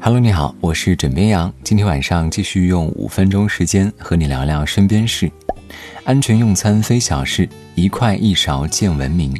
[0.00, 1.52] Hello，你好，我是枕边羊。
[1.62, 5.30] 今天晚上继续用五分钟时间和你聊聊身边事。
[6.04, 9.34] 安全用餐非小事，一块一勺见文明。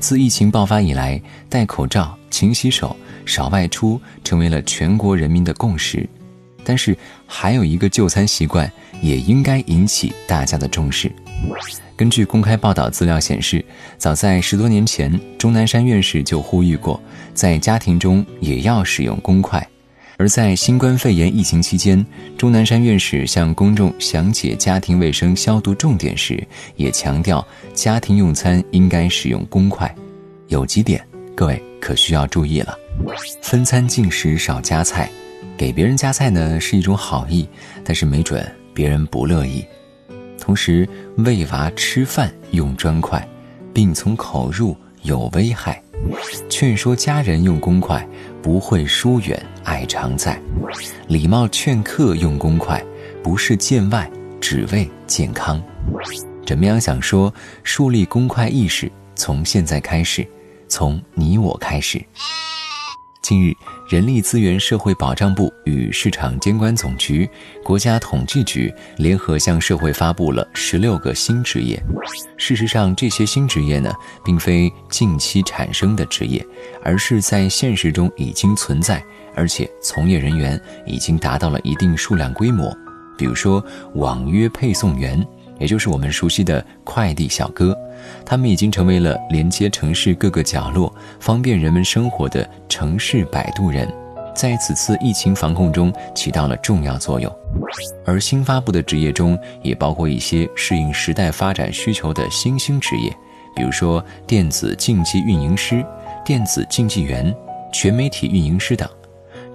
[0.00, 6.08] 自疫情爆发以来，戴口罩、勤洗手、少外出成为了全国人民的共识。
[6.64, 6.96] 但是，
[7.26, 8.70] 还有一个就餐习惯
[9.00, 11.10] 也应该引起大家的重视。
[11.96, 13.64] 根据公开报道资料显示，
[13.96, 17.00] 早在十多年前，钟南山院士就呼吁过，
[17.34, 19.66] 在家庭中也要使用公筷。
[20.16, 22.04] 而在新冠肺炎疫情期间，
[22.36, 26.44] 钟南山院士向公众详解家庭卫生消毒重点时，
[26.76, 29.92] 也强调家庭用餐应该使用公筷。
[30.48, 31.04] 有几点，
[31.36, 32.76] 各位可需要注意了：
[33.42, 35.08] 分餐进食少夹菜，
[35.56, 37.48] 给别人夹菜呢是一种好意，
[37.84, 39.64] 但是没准别人不乐意。
[40.48, 40.88] 同时，
[41.18, 43.22] 喂娃吃饭用砖筷，
[43.74, 45.82] 病从口入有危害。
[46.48, 48.08] 劝说家人用公筷，
[48.40, 50.40] 不会疏远，爱常在。
[51.06, 52.82] 礼貌劝客用公筷，
[53.22, 55.62] 不是见外，只为健康。
[56.46, 56.80] 怎么样？
[56.80, 60.26] 想说树立公筷意识，从现在开始，
[60.66, 62.02] 从你我开始。
[63.28, 63.54] 近日，
[63.86, 67.28] 人力资源社会保障部与市场监管总局、
[67.62, 71.78] 国家统计局联合向社会发布了十六个新职业。
[72.38, 73.92] 事实上，这些新职业呢，
[74.24, 76.42] 并非近期产生的职业，
[76.82, 79.04] 而是在现实中已经存在，
[79.34, 82.74] 而且从业人员已经达到了一定数量规模。
[83.18, 85.22] 比如说，网约配送员。
[85.58, 87.76] 也就是我们熟悉的快递小哥，
[88.24, 93.92] 他们已经成为了连接城市各个角落、方便人们生活的城市摆渡人，
[94.34, 97.32] 在此次疫情防控中起到了重要作用。
[98.06, 103.14] 而新发布的职业中，也包括一些适应时代发展需求的新兴职业，
[103.54, 105.84] 比如说电子竞技运营师、
[106.24, 107.34] 电子竞技员、
[107.72, 108.88] 全媒体运营师等。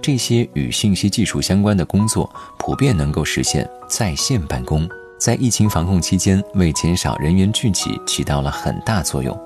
[0.02, 4.86] 这些与信息技术相关的工作，普遍能够实现在线办公。
[5.18, 9.38] 在疫情防控期间，为减少人员聚集起到了很大作用。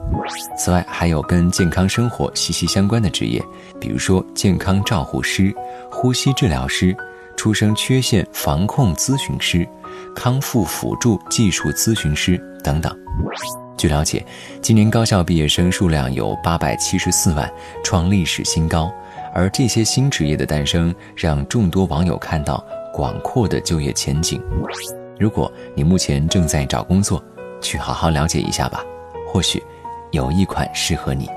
[0.56, 3.42] 此外，还有跟健康生活息息相关的职业，
[3.80, 5.54] 比如说健康照护师、
[5.90, 6.96] 呼吸治疗师、
[7.36, 9.66] 出生缺陷防控咨询师、
[10.16, 12.92] 康复辅助技术咨询师等等。
[13.76, 14.24] 据了解，
[14.60, 17.48] 今年高校毕业生数量有八百七十四万，
[17.84, 18.92] 创历史新高。
[19.32, 24.42] 而这些新职业的诞生，让众多网友看到广阔的就业前景。
[25.18, 27.22] 如果你目前正在找工作，
[27.60, 28.84] 去好好了解一下吧，
[29.26, 29.62] 或许
[30.12, 31.28] 有一款适合你。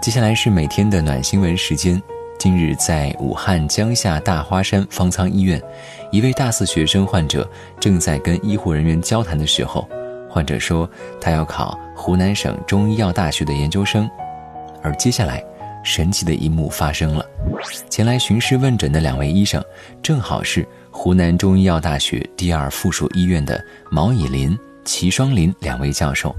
[0.00, 2.02] 接下来是每天的暖新闻时间。
[2.38, 5.62] 近日，在武汉江夏大花山方舱医院，
[6.10, 7.48] 一位大四学生患者
[7.80, 9.88] 正在跟医护人员交谈的时候，
[10.28, 10.88] 患者说
[11.20, 14.10] 他要考湖南省中医药大学的研究生，
[14.82, 15.42] 而接下来，
[15.84, 17.24] 神奇的一幕发生了，
[17.88, 19.62] 前来巡视问诊的两位医生，
[20.02, 20.66] 正好是。
[20.96, 26.32] 湖南中医药大学第二附属医院的毛以林、齐双林两位教授，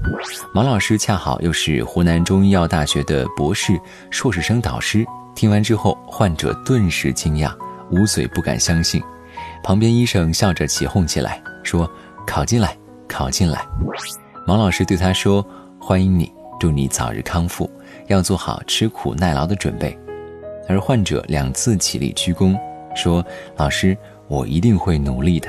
[0.54, 3.78] 毛老师恰好又是湖南中医药大学的博士、
[4.10, 5.04] 硕士生导师。
[5.34, 7.54] 听完之后，患者顿时惊讶，
[7.90, 9.00] 捂嘴不敢相信。
[9.62, 11.88] 旁边医生笑着起哄起来，说
[12.26, 12.74] ：“考进来，
[13.06, 13.62] 考进来。”
[14.48, 15.46] 毛老师对他说
[15.78, 17.70] ：“欢迎你，祝你早日康复，
[18.06, 19.96] 要做好吃苦耐劳的准备。”
[20.68, 22.58] 而患者两次起立鞠躬，
[22.94, 23.24] 说
[23.56, 23.96] ：“老师。”
[24.28, 25.48] 我一定会努力的。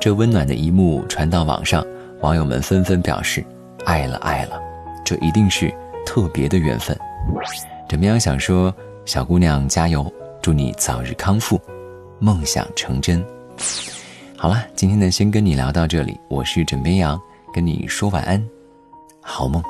[0.00, 1.86] 这温暖的一幕传到网上，
[2.22, 3.44] 网友们纷纷表示
[3.84, 4.58] ：“爱了，爱了，
[5.04, 5.70] 这一定是
[6.06, 6.98] 特别的缘分。”
[7.86, 8.74] 枕边羊想说
[9.04, 10.10] ：“小姑娘加油，
[10.40, 11.60] 祝你早日康复，
[12.18, 13.22] 梦想成真。”
[14.38, 16.18] 好了，今天呢，先跟你聊到这里。
[16.28, 17.20] 我是枕边羊，
[17.52, 18.42] 跟你说晚安，
[19.20, 19.62] 好梦。